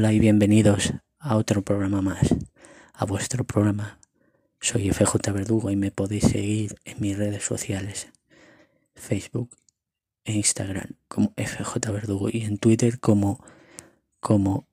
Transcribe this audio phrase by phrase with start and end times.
[0.00, 2.34] Hola y bienvenidos a otro programa más,
[2.94, 3.98] a vuestro programa.
[4.58, 8.08] Soy FJ Verdugo y me podéis seguir en mis redes sociales,
[8.94, 9.50] Facebook
[10.24, 13.44] e Instagram como FJ Verdugo y en Twitter como,
[14.20, 14.66] como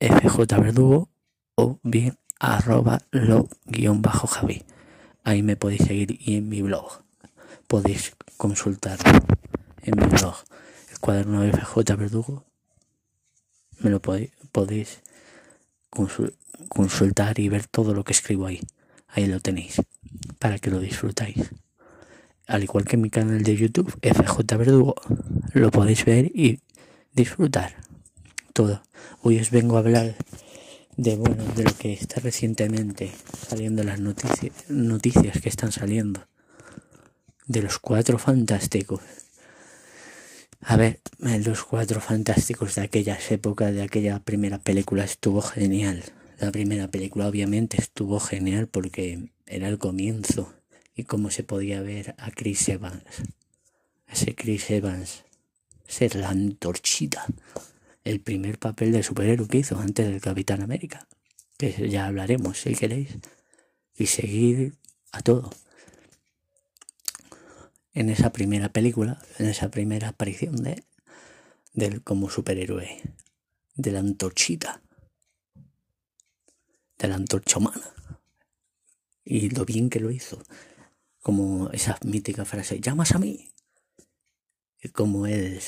[0.00, 1.10] FJ Verdugo
[1.54, 4.64] o bien arroba lo guion bajo Javi.
[5.24, 7.02] Ahí me podéis seguir y en mi blog
[7.66, 8.98] podéis consultar
[9.82, 10.36] en mi blog
[10.90, 12.47] el cuaderno de FJ Verdugo
[13.80, 15.00] me lo podéis, podéis
[16.68, 18.60] consultar y ver todo lo que escribo ahí.
[19.08, 19.80] Ahí lo tenéis,
[20.38, 21.50] para que lo disfrutáis.
[22.46, 24.94] Al igual que mi canal de YouTube, FJ Verdugo,
[25.52, 26.60] lo podéis ver y
[27.12, 27.76] disfrutar.
[28.52, 28.82] Todo.
[29.22, 30.16] Hoy os vengo a hablar
[30.96, 33.12] de bueno de lo que está recientemente
[33.48, 36.26] saliendo las noticias noticias que están saliendo
[37.46, 39.00] de los cuatro fantásticos
[40.60, 46.02] a ver, los cuatro fantásticos de aquellas épocas, de aquella primera película, estuvo genial.
[46.38, 50.52] La primera película obviamente estuvo genial porque era el comienzo
[50.94, 53.04] y cómo se podía ver a Chris Evans.
[54.08, 55.24] Ese Chris Evans,
[55.86, 57.26] ser la antorchita.
[58.04, 61.06] El primer papel de superhéroe que hizo antes del Capitán América.
[61.56, 63.10] Que ya hablaremos si queréis.
[63.96, 64.74] Y seguir
[65.12, 65.50] a todo
[67.98, 70.84] en esa primera película, en esa primera aparición de,
[71.74, 73.02] él como superhéroe,
[73.74, 74.80] de la antorchita,
[76.96, 77.92] de la antorcha humana.
[79.24, 80.40] Y lo bien que lo hizo,
[81.22, 83.50] como esa mítica frase, llamas a mí.
[84.80, 85.60] Y como él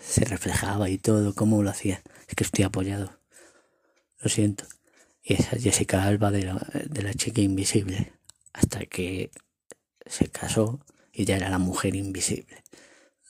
[0.00, 2.02] se reflejaba y todo, cómo lo hacía.
[2.28, 3.20] Es que estoy apoyado.
[4.20, 4.64] Lo siento.
[5.22, 8.14] Y esa Jessica Alba de la, de la chica invisible.
[8.54, 9.30] Hasta que
[10.06, 10.80] se casó
[11.24, 12.62] ya era la mujer invisible.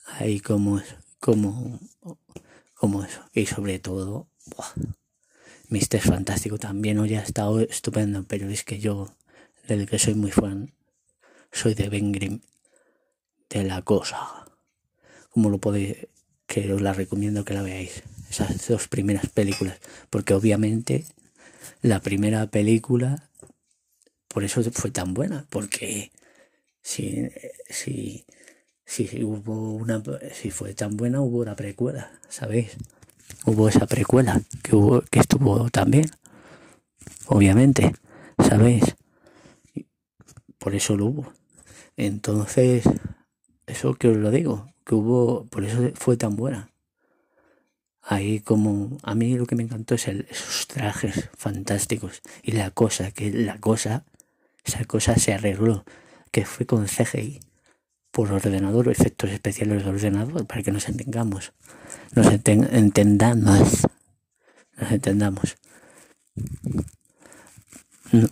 [0.05, 0.81] Ahí como,
[1.19, 1.79] como,
[2.73, 3.21] como eso.
[3.33, 4.27] Y sobre todo,
[5.67, 9.13] Mister Fantástico también hoy ha estado estupendo, pero es que yo,
[9.67, 10.73] del que soy muy fan,
[11.51, 12.41] soy de Ben Grimm,
[13.49, 14.45] de la cosa.
[15.29, 16.07] Como lo podéis,
[16.47, 18.03] que os la recomiendo que la veáis.
[18.29, 19.79] Esas dos primeras películas.
[20.09, 21.05] Porque obviamente
[21.81, 23.29] la primera película,
[24.27, 26.11] por eso fue tan buena, porque
[26.89, 27.29] si,
[27.69, 28.25] si,
[28.83, 30.01] si hubo una,
[30.33, 32.77] si fue tan buena, hubo una precuela, ¿sabéis?
[33.45, 36.09] Hubo esa precuela que hubo, que estuvo también,
[37.27, 37.93] obviamente,
[38.39, 38.95] ¿sabéis?
[40.57, 41.33] Por eso lo hubo.
[41.95, 42.83] Entonces,
[43.67, 46.71] eso que os lo digo, que hubo, por eso fue tan buena.
[48.01, 52.71] Ahí como, a mí lo que me encantó es el, esos trajes fantásticos y la
[52.71, 54.05] cosa, que la cosa,
[54.65, 55.85] esa cosa se arregló
[56.31, 57.39] que fue con CGI
[58.11, 61.53] por ordenador efectos especiales de ordenador para que nos entendamos
[62.15, 63.85] nos entendamos
[64.79, 65.57] nos entendamos.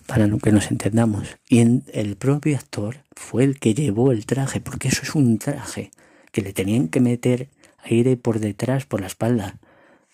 [0.08, 1.38] Para que nos entendamos.
[1.50, 5.91] Y el propio actor fue el que llevó el traje porque eso es un traje
[6.31, 7.50] que le tenían que meter
[7.84, 9.59] aire por detrás por la espalda.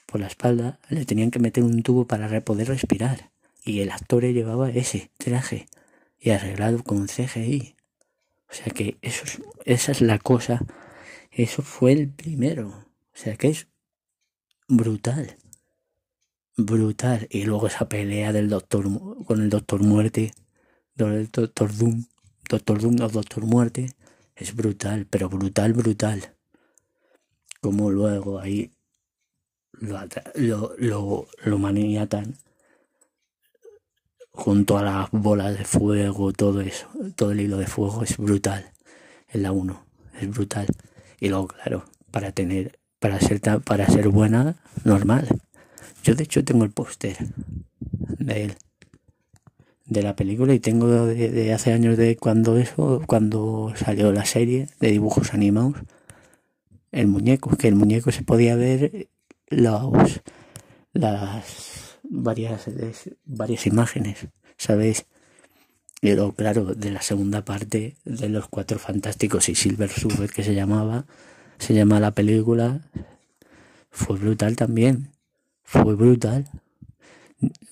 [0.05, 3.29] Por la espalda le tenían que meter un tubo para poder respirar.
[3.63, 5.67] Y el actor llevaba ese traje
[6.23, 7.75] y arreglado con CGI.
[8.49, 9.25] O sea que eso
[9.65, 10.65] esa es la cosa.
[11.31, 12.69] Eso fue el primero.
[12.69, 13.67] O sea que es
[14.69, 15.35] brutal.
[16.55, 17.27] Brutal.
[17.29, 18.85] Y luego esa pelea del doctor
[19.25, 20.33] con el doctor muerte.
[20.95, 22.05] El doctor Doom.
[22.47, 23.93] Doctor Doom o doctor muerte.
[24.33, 26.35] Es brutal, pero brutal, brutal.
[27.59, 28.71] Como luego ahí
[29.73, 29.99] lo,
[30.35, 32.37] lo, lo, lo maniatan
[34.33, 38.71] junto a las bolas de fuego, todo eso, todo el hilo de fuego es brutal.
[39.29, 39.85] En la 1
[40.21, 40.67] es brutal.
[41.19, 45.27] Y luego, claro, para tener, para ser, para ser buena, normal.
[46.03, 47.15] Yo de hecho tengo el póster
[48.19, 48.55] de él,
[49.85, 54.67] de la película y tengo de, hace años de cuando eso, cuando salió la serie
[54.79, 55.77] de dibujos animados,
[56.91, 59.07] el muñeco, que el muñeco se podía ver
[59.49, 60.21] los,
[60.93, 62.69] las varias,
[63.25, 64.27] varias imágenes,
[64.57, 65.05] ¿sabéis?
[66.01, 70.53] Pero claro, de la segunda parte de los Cuatro Fantásticos y Silver Surfer que se
[70.53, 71.05] llamaba,
[71.59, 72.81] se llama la película,
[73.89, 75.11] fue brutal también,
[75.63, 76.49] fue brutal,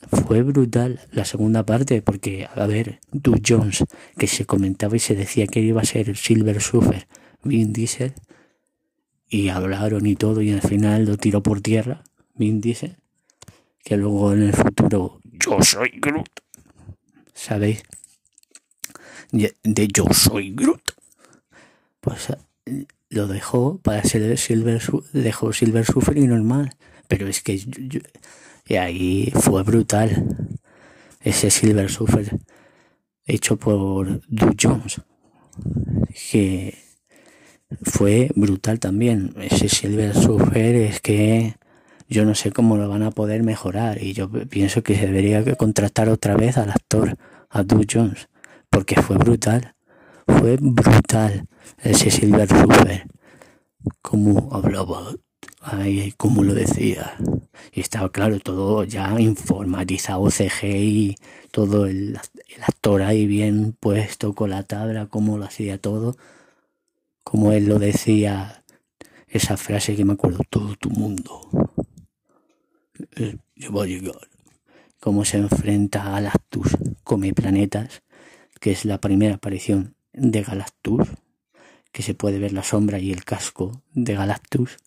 [0.09, 3.83] fue brutal la segunda parte porque, a ver, Doug Jones,
[4.17, 7.07] que se comentaba y se decía que iba a ser Silver Surfer,
[7.43, 8.13] Vin Diesel,
[9.27, 12.03] y hablaron y todo y al final lo tiró por tierra,
[12.35, 12.95] Vin Diesel,
[13.83, 16.29] que luego en el futuro yo soy Groot.
[17.33, 17.83] ¿Sabéis?
[19.31, 20.93] De, yo soy Groot.
[21.99, 22.29] Pues
[22.65, 24.81] eh, lo dejó para ser Silver
[25.13, 26.75] dejó Silver Surfer y normal.
[27.07, 27.59] pero es que
[28.67, 30.37] y ahí fue brutal.
[31.19, 32.39] Ese Silver Surfer
[33.25, 35.01] hecho por Doug Jones,
[36.31, 36.77] que
[37.83, 39.33] fue brutal también.
[39.39, 41.55] Ese Silver Surfer es que
[42.11, 45.43] yo no sé cómo lo van a poder mejorar y yo pienso que se debería
[45.55, 47.17] contratar otra vez al actor,
[47.49, 48.27] a Doug Jones,
[48.69, 49.75] porque fue brutal.
[50.27, 51.47] Fue brutal
[51.79, 53.07] ese Silver Surfer.
[54.01, 55.13] Como hablaba,
[55.61, 57.15] ay, como lo decía.
[57.71, 61.15] Y estaba claro, todo ya informatizado, CGI,
[61.51, 62.19] todo el,
[62.55, 66.17] el actor ahí bien puesto con la tabla, como lo hacía todo
[67.23, 68.63] como él lo decía,
[69.27, 71.49] esa frase que me acuerdo, todo tu mundo
[73.15, 73.37] eh.
[74.99, 78.03] Cómo se enfrenta a Galactus, come planetas,
[78.59, 81.07] que es la primera aparición de Galactus,
[81.91, 84.77] que se puede ver la sombra y el casco de Galactus,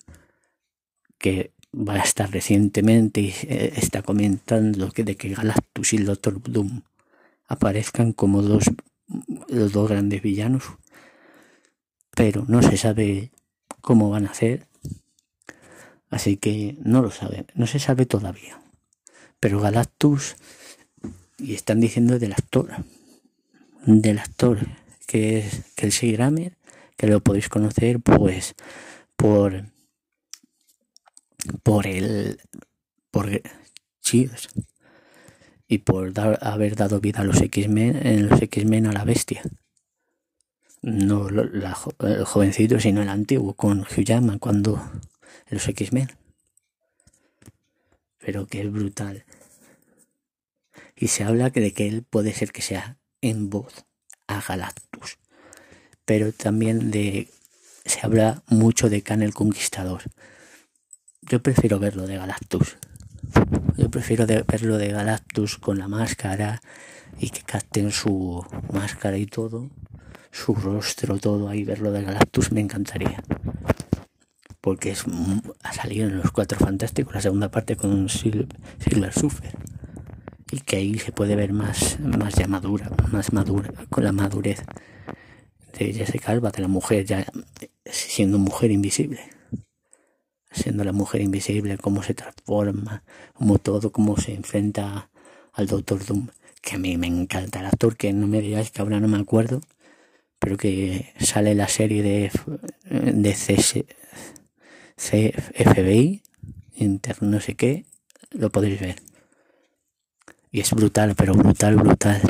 [1.17, 6.05] que va a estar recientemente y eh, está comentando que de que Galactus y el
[6.05, 6.81] Doctor Doom
[7.47, 8.71] aparezcan como dos
[9.49, 10.63] los dos grandes villanos
[12.15, 13.31] pero no se sabe
[13.81, 14.67] cómo van a hacer,
[16.15, 18.57] así que no lo sabe, no se sabe todavía.
[19.41, 20.37] Pero Galactus,
[21.37, 22.69] y están diciendo del actor,
[23.85, 24.59] del actor,
[25.07, 26.53] que es Kelsey Grammer,
[26.95, 28.55] que lo podéis conocer pues
[29.17, 29.65] por
[31.63, 32.39] por el
[33.11, 33.41] por
[34.01, 34.47] Cheers
[35.67, 39.43] y por dar, haber dado vida a los X-Men en los X-Men a la bestia
[40.85, 44.79] no el jovencito, sino el antiguo, con Hugh Jackman cuando
[45.49, 46.11] los X-Men.
[48.19, 49.25] Pero que es brutal.
[50.95, 53.85] Y se habla de que él puede ser que sea en voz
[54.27, 55.17] a Galactus.
[56.05, 57.29] Pero también de
[57.85, 60.03] se habla mucho de Khan el Conquistador.
[61.21, 62.77] Yo prefiero verlo de Galactus.
[63.77, 66.61] Yo prefiero verlo de Galactus con la máscara
[67.19, 69.69] y que capten su máscara y todo
[70.35, 73.23] su rostro, todo ahí, verlo de Galactus, me encantaría.
[74.65, 75.05] Porque es,
[75.61, 78.47] ha salido en los Cuatro Fantásticos, la segunda parte con Silver
[79.13, 79.55] Surfer.
[80.51, 84.63] Y que ahí se puede ver más, más ya madura, más madura, con la madurez
[85.77, 87.27] de Jessica Alba, de la mujer ya
[87.85, 89.19] siendo mujer invisible.
[90.49, 93.03] Siendo la mujer invisible, cómo se transforma,
[93.33, 95.11] como todo, cómo se enfrenta
[95.53, 96.29] al Doctor Doom.
[96.63, 99.19] Que a mí me encanta el actor, que no me digáis que ahora no me
[99.19, 99.61] acuerdo
[100.45, 102.31] pero que sale la serie de,
[102.89, 103.83] de CS,
[104.97, 106.23] CFBI,
[106.75, 107.85] Inter no sé qué,
[108.31, 109.01] lo podéis ver.
[110.51, 112.21] Y es brutal, pero brutal, brutal.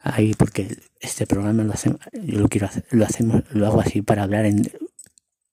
[0.00, 4.02] Ahí, porque este programa lo hacemos, yo lo quiero hacer, lo hacemos, lo hago así
[4.02, 4.46] para hablar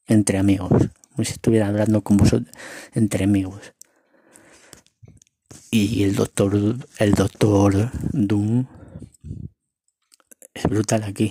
[0.08, 0.72] entre amigos,
[1.12, 2.50] como si estuviera hablando con vosotros,
[2.94, 3.74] entre amigos.
[5.70, 6.56] Y el doctor,
[6.98, 8.66] el doctor Doom
[10.54, 11.30] es brutal aquí.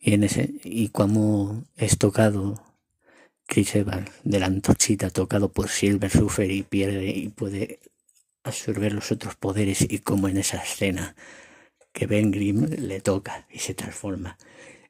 [0.00, 2.67] Y en ese, y como es tocado
[3.48, 7.80] Chris Evans de la antorchita, tocado por Silver Surfer y pierde y puede
[8.44, 11.16] absorber los otros poderes y como en esa escena
[11.92, 14.36] que Ben Grimm le toca y se transforma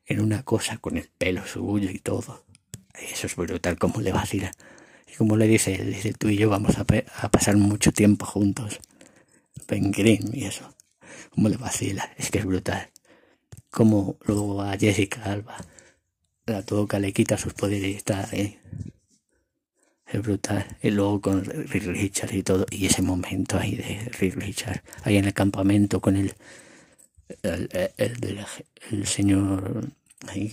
[0.04, 2.44] en una cosa con el pelo suyo y todo.
[2.94, 4.50] Eso es brutal, como le vacila.
[5.10, 6.84] Y como le dice, él dice, tú y yo vamos a,
[7.22, 8.80] a pasar mucho tiempo juntos.
[9.68, 10.74] Ben Grimm y eso.
[11.30, 12.90] Como le vacila, es que es brutal
[13.70, 15.56] como luego a Jessica Alba
[16.48, 18.58] la toca, le quita sus poderes y está ahí.
[20.06, 20.66] Es brutal.
[20.82, 22.66] Y luego con Richard y todo.
[22.70, 26.34] Y ese momento ahí de Richard, ahí en el campamento con el,
[27.42, 29.88] el, señor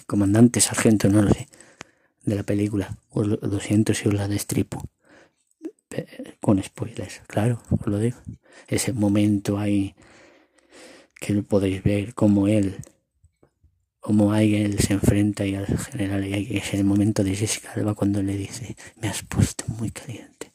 [0.06, 1.48] comandante, sargento, no lo sé,
[2.24, 2.98] de la película.
[3.12, 4.90] Os lo, siento si.
[6.42, 8.18] Con spoilers, claro, os lo digo.
[8.68, 9.96] Ese momento ahí
[11.20, 12.75] que podéis ver como él
[14.06, 18.22] como él se enfrenta y al general y es el momento de Jessica Alba cuando
[18.22, 20.52] le dice me has puesto muy caliente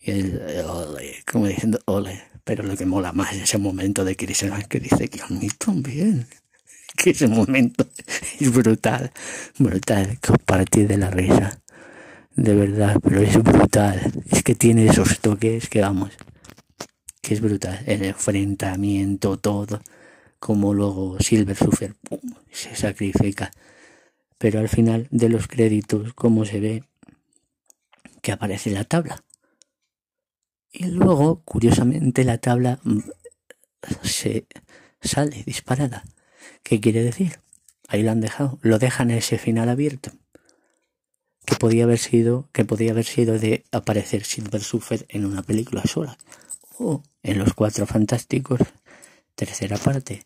[0.00, 4.14] y él ole, como diciendo ole pero lo que mola más es ese momento de
[4.14, 6.28] Chris Evans que dice que a mí también
[6.96, 7.88] que ese momento
[8.38, 9.10] es brutal
[9.58, 11.60] brutal compartir de la risa
[12.36, 14.12] de verdad pero es brutal.
[14.30, 16.12] Es que tiene esos toques que vamos
[17.20, 17.82] que es brutal.
[17.86, 19.80] El enfrentamiento todo
[20.44, 21.96] como luego Silver Surfer
[22.52, 23.50] se sacrifica.
[24.36, 26.84] Pero al final de los créditos, como se ve
[28.20, 29.24] que aparece la tabla.
[30.70, 32.98] Y luego, curiosamente, la tabla mm,
[34.02, 34.46] se
[35.00, 36.04] sale disparada.
[36.62, 37.40] ¿Qué quiere decir?
[37.88, 38.58] Ahí lo han dejado.
[38.60, 40.10] Lo dejan ese final abierto.
[41.46, 45.84] que podía haber sido, que podía haber sido de aparecer Silver Surfer en una película
[45.84, 46.18] sola.
[46.78, 48.60] O en Los Cuatro Fantásticos,
[49.34, 50.24] tercera parte,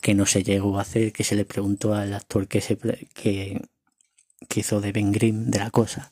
[0.00, 3.62] que no se llegó a hacer, que se le preguntó al actor que se que,
[4.48, 6.10] que hizo de Ben Grimm de la cosa,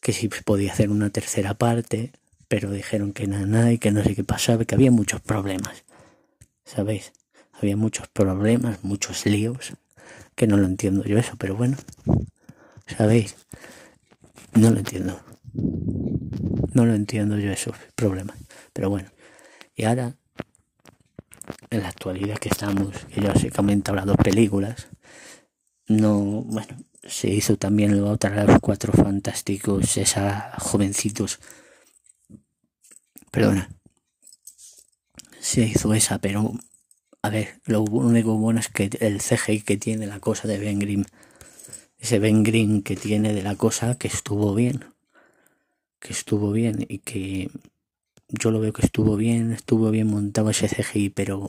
[0.00, 2.12] que si podía hacer una tercera parte,
[2.48, 5.84] pero dijeron que nada, nada y que no sé qué pasaba, que había muchos problemas.
[6.64, 7.12] ¿Sabéis?
[7.52, 9.74] Había muchos problemas, muchos líos,
[10.34, 11.76] que no lo entiendo yo eso, pero bueno,
[12.86, 13.36] ¿sabéis?
[14.54, 15.20] No lo entiendo.
[16.72, 18.36] No lo entiendo yo esos problemas,
[18.72, 19.10] pero bueno.
[19.74, 20.14] Y ahora,
[21.70, 24.88] en la actualidad que estamos, que yo han las dos películas,
[25.88, 31.40] no, bueno, se hizo también la otra de los cuatro fantásticos, esa jovencitos.
[33.30, 33.70] Perdona.
[35.40, 36.52] Se hizo esa, pero
[37.22, 40.78] a ver, lo único bueno es que el CGI que tiene la cosa de Ben
[40.78, 41.04] Grimm,
[41.98, 44.84] ese Ben Grimm que tiene de la cosa que estuvo bien,
[46.00, 47.50] que estuvo bien y que
[48.28, 51.48] yo lo veo que estuvo bien, estuvo bien montado ese CGI, pero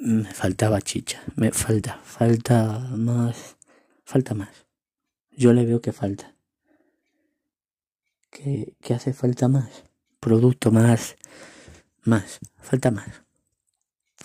[0.00, 3.56] me faltaba chicha, me falta, falta más,
[4.04, 4.66] falta más.
[5.30, 6.34] Yo le veo que falta.
[8.30, 9.84] Que, que hace falta más.
[10.20, 11.16] Producto más,
[12.04, 13.28] más, falta más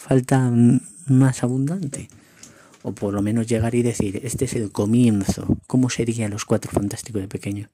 [0.03, 0.51] falta
[1.07, 2.09] más abundante.
[2.81, 5.57] O por lo menos llegar y decir, este es el comienzo.
[5.67, 7.69] ¿Cómo serían los cuatro fantásticos de pequeños?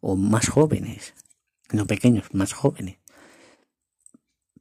[0.00, 1.14] O más jóvenes.
[1.72, 2.98] No pequeños, más jóvenes.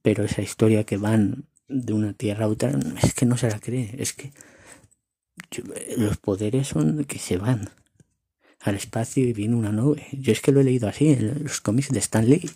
[0.01, 2.71] Pero esa historia que van de una tierra a otra,
[3.03, 3.95] es que no se la cree.
[3.97, 4.31] Es que
[5.97, 7.69] los poderes son que se van
[8.59, 10.07] al espacio y viene una nube.
[10.11, 12.49] Yo es que lo he leído así en los cómics de Stan Lee.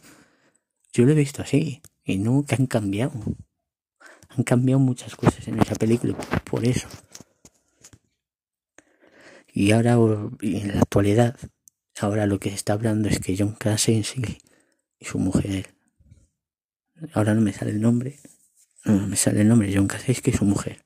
[0.94, 1.82] Yo lo he visto así.
[2.04, 3.14] Y no que han cambiado.
[4.30, 6.88] Han cambiado muchas cosas en esa película por eso.
[9.54, 9.94] Y ahora,
[10.42, 11.38] en la actualidad,
[12.04, 14.38] ahora lo que se está hablando es que John Krasinski
[15.00, 15.74] y su mujer,
[17.14, 18.20] ahora no me sale el nombre,
[18.86, 20.84] no me sale el nombre, John Krasinski y su mujer,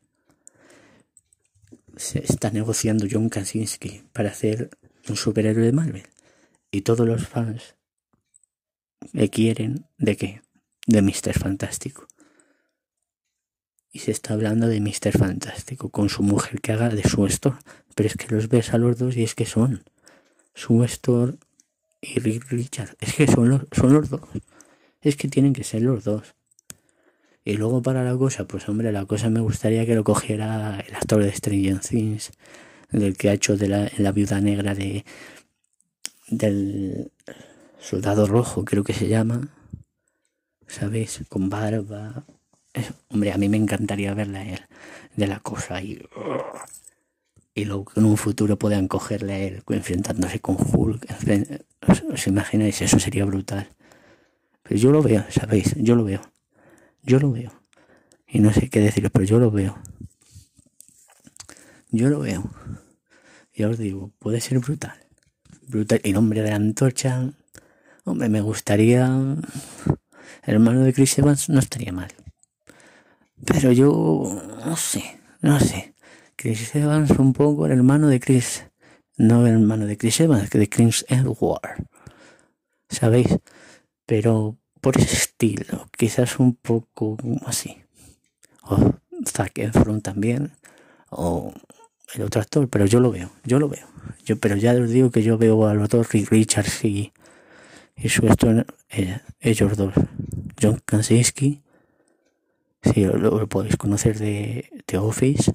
[1.95, 4.69] se está negociando John Krasinski para hacer
[5.09, 6.07] un superhéroe de Marvel.
[6.69, 7.75] Y todos los fans
[9.13, 10.41] le quieren de qué?
[10.86, 11.33] De Mr.
[11.33, 12.07] Fantástico
[13.97, 15.17] y se está hablando de Mr.
[15.17, 17.57] Fantástico con su mujer que haga de su Store.
[17.95, 19.83] Pero es que los ves a los dos y es que son
[20.58, 21.36] su Store
[22.02, 22.98] y Rick Richard.
[23.00, 24.22] Es que son los, son los dos.
[25.02, 26.34] Es que tienen que ser los dos.
[27.46, 30.96] Y luego para la cosa, pues hombre, la cosa me gustaría que lo cogiera el
[30.96, 32.32] actor de Stranger Things,
[32.92, 35.06] del que ha hecho de la, la viuda negra de
[36.28, 37.12] del
[37.80, 39.48] soldado rojo, creo que se llama.
[40.68, 41.22] ¿Sabéis?
[41.30, 42.26] Con barba,
[43.10, 44.60] hombre, a mí me encantaría verla él
[45.16, 46.02] de la cosa y,
[47.58, 51.08] y luego que en un futuro puedan cogerle a él enfrentándose con Hulk.
[52.14, 52.84] ¿Os, imagináis?
[52.84, 53.68] Eso sería brutal.
[54.62, 55.74] Pero yo lo veo, ¿sabéis?
[55.76, 56.22] Yo lo veo.
[57.02, 57.52] Yo lo veo.
[58.28, 59.76] Y no sé qué decirlo, pero yo lo veo.
[61.90, 62.48] Yo lo veo.
[63.56, 64.94] Ya os digo, puede ser brutal.
[65.68, 66.00] Brutal.
[66.04, 67.34] Y nombre de la antorcha.
[68.04, 69.08] Hombre, me gustaría.
[70.44, 72.14] El hermano de Chris Evans no estaría mal.
[73.46, 75.97] Pero yo no sé, no sé.
[76.38, 78.63] Chris Evans un poco el hermano de Chris,
[79.17, 81.88] no el hermano de Chris Evans, de Chris Edward.
[82.89, 83.39] ¿Sabéis?
[84.06, 87.77] Pero por estilo, quizás un poco así.
[88.62, 88.94] O
[89.25, 90.51] Zac Efron también,
[91.10, 91.53] o
[92.13, 93.88] el otro actor, pero yo lo veo, yo lo veo.
[94.24, 97.13] Yo, pero ya os digo que yo veo a los dos Richards y,
[97.96, 98.27] y su
[98.89, 99.94] eh, ellos dos,
[100.62, 101.63] John Krasinski
[102.94, 105.51] Sí, lo, podéis conocer de The Office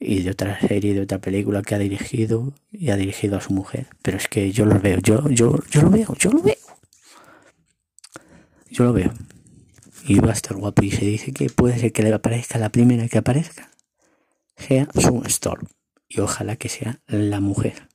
[0.00, 3.52] y de otra serie, de otra película que ha dirigido y ha dirigido a su
[3.52, 3.86] mujer.
[4.02, 6.56] Pero es que yo lo veo, yo, yo, yo lo veo, yo lo veo.
[8.70, 9.12] Yo lo veo.
[10.06, 10.82] Y va a estar guapo.
[10.82, 13.70] Y se dice que puede ser que le aparezca la primera que aparezca.
[14.56, 15.66] Sea su Storm.
[16.08, 17.88] Y ojalá que sea la mujer.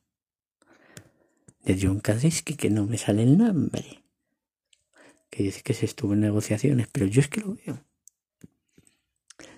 [1.63, 4.05] De John Krasinski, que no me sale el nombre
[5.35, 7.77] que dice que se estuvo en negociaciones, pero yo es que lo veo.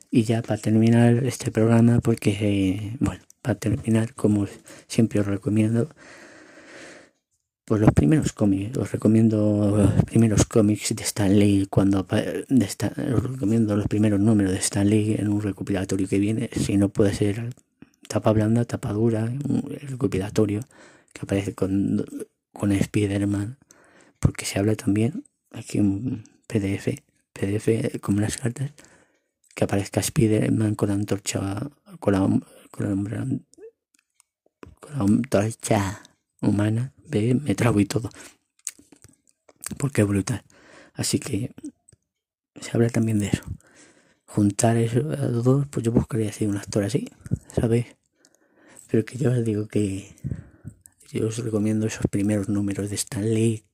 [0.10, 4.48] Y ya para terminar este programa, porque, bueno, para terminar, como
[4.88, 5.90] siempre os recomiendo,
[7.66, 12.66] pues los primeros cómics, os recomiendo los primeros cómics de Stan Lee, cuando de
[13.14, 16.88] os recomiendo los primeros números de Stan Lee en un recopilatorio que viene, si no
[16.88, 17.54] puede ser
[18.08, 20.62] tapa blanda, tapa dura, un recopilatorio
[21.12, 22.06] que aparece con,
[22.54, 23.58] con Spider-Man,
[24.20, 27.02] porque se habla también aquí un PDF,
[27.34, 28.72] PDF como las cartas,
[29.58, 31.68] que aparezca Spider-Man con la antorcha,
[32.00, 33.10] con la, con con
[34.94, 36.04] la antorcha
[36.44, 38.12] humana, ve, me trago y todo.
[39.80, 40.44] Porque es brutal.
[40.94, 41.56] Así que
[42.62, 43.42] se habla también de eso.
[44.28, 47.10] Juntar eso a dos, pues yo buscaría así un actor así,
[47.52, 47.88] ¿sabéis?
[48.92, 50.14] Pero que yo os digo que
[51.12, 53.66] yo os recomiendo esos primeros números de Stan Lee,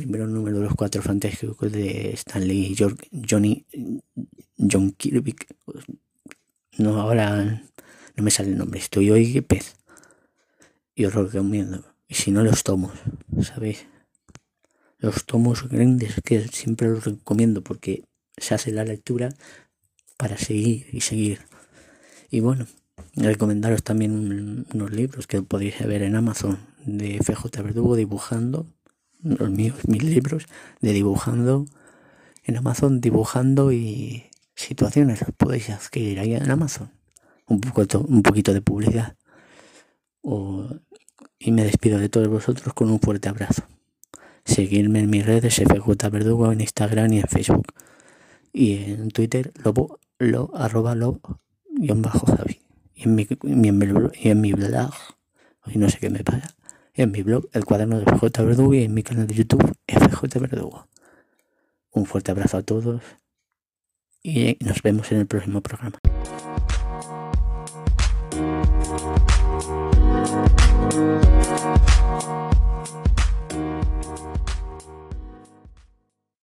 [0.00, 2.76] primeros números de los cuatro fantásticos de Stan Lee y
[3.28, 3.66] Johnny,
[4.58, 5.34] John Kirby.
[6.78, 7.62] No, ahora
[8.16, 9.76] no me sale el nombre, estoy hoy pez.
[10.94, 11.84] Y os lo recomiendo.
[12.08, 12.92] Y si no, los tomos,
[13.42, 13.86] ¿sabéis?
[14.98, 18.04] Los tomos grandes que siempre los recomiendo porque
[18.36, 19.30] se hace la lectura
[20.16, 21.40] para seguir y seguir.
[22.30, 22.66] Y bueno,
[23.14, 28.66] recomendaros también unos libros que podéis ver en Amazon de FJ Verdugo dibujando,
[29.22, 30.46] los míos, mis libros
[30.80, 31.66] de dibujando
[32.44, 34.24] en Amazon, dibujando y
[34.54, 36.90] situaciones los podéis adquirir ahí en Amazon.
[37.46, 37.60] Un,
[38.08, 39.16] un poquito de publicidad.
[41.38, 43.62] y me despido de todos vosotros con un fuerte abrazo.
[44.44, 47.74] Seguirme en mis redes FJ Verdugo en Instagram y en Facebook.
[48.52, 51.20] Y en Twitter lo, lo arroba lo
[51.76, 52.60] guion bajo Javi
[53.00, 54.92] y en mi, y en mi blog,
[55.66, 56.54] y no sé qué me pasa,
[56.94, 60.38] en mi blog, el cuaderno de FJ Verdugo y en mi canal de YouTube, FJ
[60.40, 60.88] Verdugo.
[61.92, 63.02] Un fuerte abrazo a todos
[64.22, 65.98] y nos vemos en el próximo programa.